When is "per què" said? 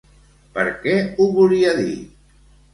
0.55-0.95